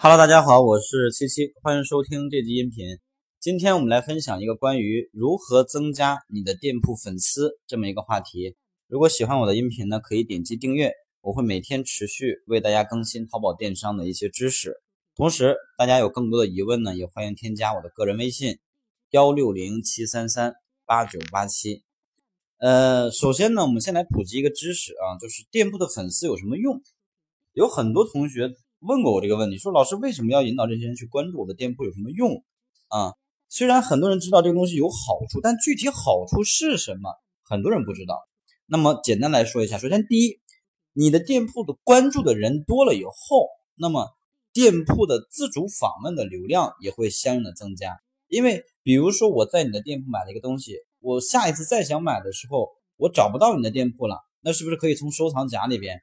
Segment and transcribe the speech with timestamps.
[0.00, 3.00] Hello，大家好，我是七七，欢迎收听这集音频。
[3.40, 8.54] 今天我们来分享一个关于如何增加你的店铺粉丝这么一个话题。
[8.86, 14.80] 如果喜欢我的音频呢，可以点击订阅，我会每天持续为大家更新淘宝电商的一些知识。
[15.16, 18.60] 同时，大家有更多的疑问呢，也欢迎添加我的个人微信
[19.10, 20.54] 幺六零七三三
[20.86, 21.82] 八九八七。
[22.58, 26.80] 呃，首先呢，我们先来普及一个知识啊，就是店铺的粉丝有什么用？
[27.52, 28.54] 有很多同学。
[28.80, 32.44] 问过我这个问题，说老师为什么要引导这些人去关注我的店铺有什么用
[32.88, 33.14] 啊？
[33.48, 37.10] 虽然很多人知道这个东西有好处，但具体好处是什么，
[37.42, 38.14] 很多人不知道。
[38.66, 40.38] 那么简单来说一下，首先第一，
[40.92, 44.06] 你的店铺的关注的人多了以后，那么
[44.52, 47.98] 店铺的自主访问的流量也会相应的增加。
[48.28, 56.02] 因为比如说我在你的店铺买了一个东西，我下一次再想买的时候，我找不到你的店铺了，那是不是可以从收藏夹里边，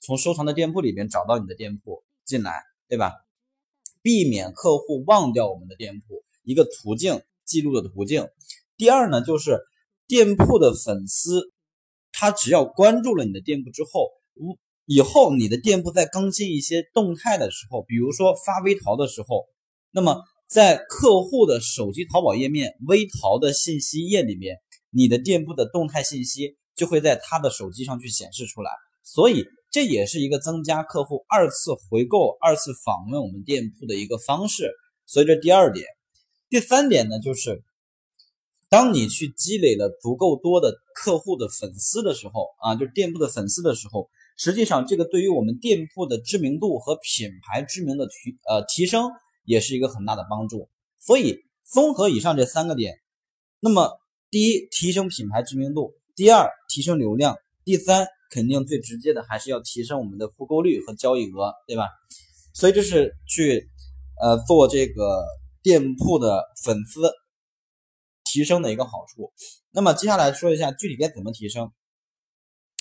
[0.00, 2.02] 从收藏的店铺里边找到你的店铺？
[2.28, 3.14] 进来，对吧？
[4.02, 8.28] 避免客户忘掉我们的店铺，一个途径记录的途径。
[8.76, 9.58] 第二呢，就是
[10.06, 11.52] 店铺的粉丝，
[12.12, 14.12] 他只要关注了你的店铺之后，
[14.84, 19.46] 以后你的店铺在更新一些动态的时候，比如说发微淘的时候，
[19.90, 24.58] 那么在客户的手机淘宝页面微淘的信息页里面，
[24.90, 28.70] 你的店铺的动态信息就会在他的手机上去显示出来，
[29.02, 29.46] 所以。
[29.70, 34.72] 这也是一个增加客户二次回购、二次访问我们店铺的一个方式。
[35.04, 35.86] 所以这第二点，
[36.48, 37.62] 第三点呢，就是
[38.70, 49.10] 当你去积累了足够多的客户的粉丝的时候啊，就是店铺的粉丝的时候，实际上这个对于我们店铺的知名度和品牌知名的提呃提升
[49.44, 50.70] 也是一个很大的帮助。
[50.98, 52.98] 所以综合以上这三个点，
[53.60, 53.98] 那么
[54.30, 58.08] 第一，提升品牌知名度；第二，提升流量；第三。
[58.30, 61.88] 肯定最直接的还是要提升我们的复购率和交易额，对吧？
[62.54, 63.68] 所以这是去
[64.20, 65.24] 呃做这个
[65.62, 67.10] 店铺的粉丝
[68.24, 69.32] 提升的一个好处。
[69.70, 71.70] 那么接下来说一下具体该怎么提升。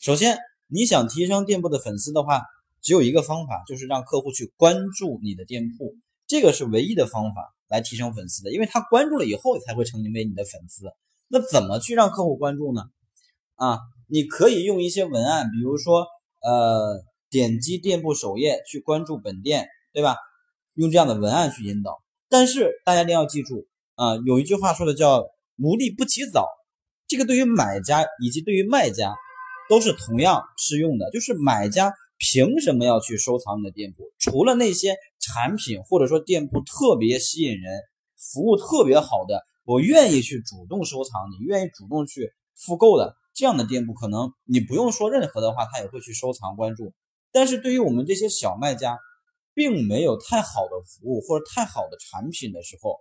[0.00, 2.42] 首先，你想提升店铺的粉丝的话，
[2.82, 10.86] 只有一个方法，就是让客户去关注你的店铺，这个是唯一的方法来提升粉丝的，因为他关注了以后才会成为你的粉丝。
[11.28, 12.82] 那怎么去让客户关注呢？
[13.54, 13.78] 啊？
[14.10, 16.06] 你可以用一些文案，比如说，
[16.42, 17.00] 呃，
[17.30, 20.16] 点击店铺首页去关注本店，对吧？
[20.74, 22.02] 用这样的文案去引导。
[22.28, 25.24] 但是大家一定要记住啊，有一句话说的叫
[25.62, 26.46] “无利不起早”，
[27.06, 29.14] 这个对于买家以及对于卖家
[29.68, 31.10] 都是同样适用的。
[31.10, 34.04] 就是买家凭什么要去收藏你的店铺？
[34.18, 37.80] 除了那些产品或者说店铺特别吸引人、
[38.16, 43.14] 服务特别好的，我愿意去主动收藏，你愿意主动去复购的。
[43.40, 46.92] 这样的店铺可能你不用说任何的话，他也会去收藏关注。
[47.32, 48.98] 但是对于我们这些小卖家，
[49.54, 52.98] 并没有太好的服务或者太好的产品的时候，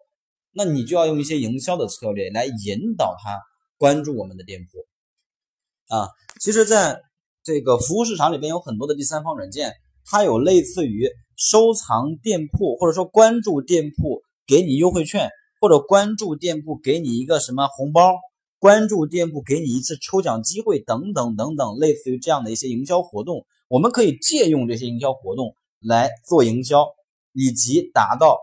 [0.54, 3.38] 那你就要用一些营销的策略来引导他
[3.78, 5.94] 关注我们的店铺。
[5.94, 6.08] 啊，
[6.40, 7.02] 其实在
[7.44, 9.74] 这个服务市场里边有很多的第三方软件，
[10.06, 15.30] 它有类似于收藏店铺或者说关注店铺给你优惠券，
[15.60, 18.16] 或者关注店铺给你一个什么红包。
[18.59, 26.86] 关注店铺给你一次抽奖机会等等等等，类似于这样的一些营销活动，我们可以借用这些营销活动来做营销，
[27.31, 28.38] 以及达到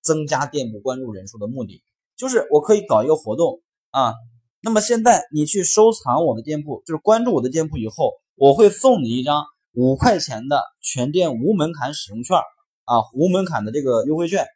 [0.00, 1.82] 增加店铺关注人数的目的。
[2.16, 3.60] 就是我可以搞一个活动
[3.90, 4.14] 啊，
[4.62, 9.42] 那么现在你去收藏我的店铺，就是关注我的店铺以后，我会送你一张
[9.72, 12.36] 五块钱的全店无门槛使用券
[12.84, 14.46] 啊，无门槛的这个优惠券。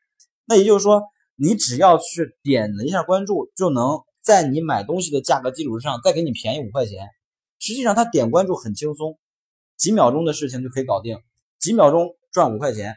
[0.47, 1.03] 那也就是说，
[1.35, 4.01] 你只要去点了一下关注，就能。
[4.23, 7.09] 在你买东西的价格基础之上，再给你便宜五块钱，
[7.59, 9.19] 实际上他点关注很轻松，
[9.77, 11.19] 几秒钟的事情就可以搞定，
[11.59, 12.95] 几秒钟赚五块钱，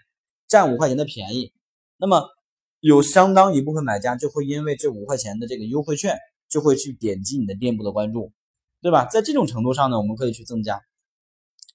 [0.48, 1.52] 占五块钱的便宜。
[1.98, 2.30] 那么
[2.80, 6.16] 有相当一部分买家就会因为这五块钱的这个优惠券，
[6.48, 8.32] 就会去点击你的店铺的关注，
[8.84, 9.06] 对吧？
[9.06, 10.80] 在这种程度上呢，我们可以去增加。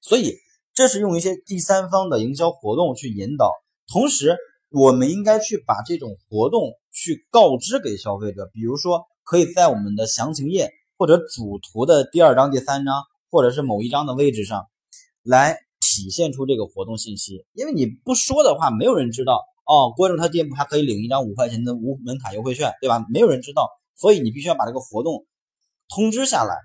[0.00, 0.36] 所以
[0.72, 3.50] 这是用一些第三方的营销活动去引导，
[3.92, 4.36] 同时
[4.68, 9.06] 我们应该去把这种活动去告知给消费者，比如说。
[9.30, 14.66] 可以在我们的详情页或者主图的第二张、第三张，或者是某一张的位置上，
[15.22, 17.47] 来体现出这个活动信息。
[17.53, 19.94] 因为你不说的话，没有人知道哦。
[19.97, 23.06] 关注他店铺还可以领一张五块钱的无门槛优惠券，对吧？
[23.09, 25.24] 没有人知道，所以你必须要把这个活动
[25.88, 26.56] 通知下来。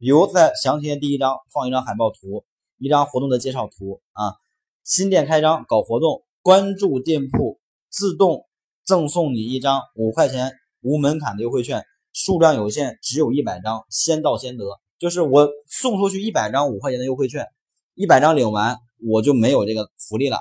[0.00, 2.44] 比如在详情页第一张放一张海报图，
[2.78, 4.34] 一张活动的介绍图啊。
[4.82, 8.44] 新店开张搞活动，关注店铺自动
[8.84, 10.50] 赠送你一张五块钱
[10.80, 11.84] 无门槛的优惠券。
[12.12, 14.64] 数量有限，只有一百张，先到先得。
[14.98, 17.46] 就是我送出去一百张五块钱的优惠券，
[17.94, 18.78] 一百张领完
[19.08, 20.38] 我就没有这个福利了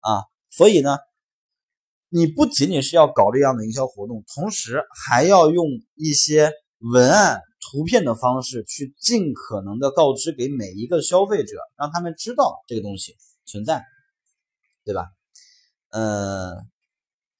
[0.00, 0.24] 啊！
[0.50, 0.98] 所以呢，
[2.10, 13.16] 你不仅仅是要搞这样的营销活动，同时还要用一些文案、图片的方式去尽可能的告知给每一个消费者，让他们知道这个东西
[13.46, 13.82] 存在，
[14.84, 15.06] 对吧？
[15.90, 16.56] 呃，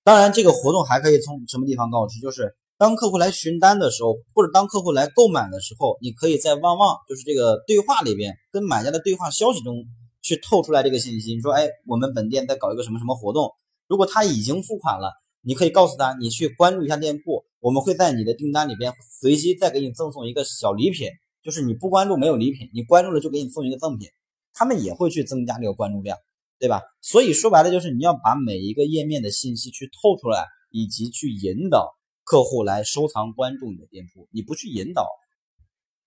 [0.02, 2.20] 当然，这个活动还可以从什么地方告知？
[2.20, 9.84] 就是当客户来询单的时候，或者当客户来购买的时候，你可以在旺旺，就是这个对话里边，跟买家的对话消息中
[10.22, 11.34] 去透出来这个信息。
[11.34, 13.52] 你说，哎，我们本店在搞一个什么什么活动？
[13.86, 15.12] 如果他已经付款了，
[15.42, 21.08] 你可以告诉他，你去关注一下店铺，我们会在你的订单里边随机再给你赠送一个小礼品，
[21.42, 24.08] 就是你不关注没有礼品，你关注了就给你送一个赠品，
[24.52, 26.18] 他们也会去增加这个关注量，
[26.58, 26.82] 对吧？
[27.00, 31.94] 所以说白了就是你要把每一个页面的信息去透出来，以及去引导
[32.24, 35.06] 客户来收藏关注你的店铺，你不去引导，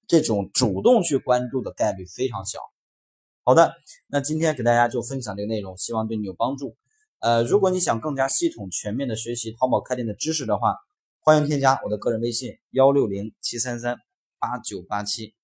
[0.07, 2.59] 这种主动去关注的概率非常小。
[3.43, 3.75] 好的，
[4.07, 6.75] 那今天给大家就分享这个内容，希望对你有帮助。
[7.19, 10.75] 呃，如果你想更加系统全面的学习淘宝开店的知识的话，
[11.19, 13.97] 欢迎添加我的个人微信幺六零七三三
[14.39, 15.37] 八九八七。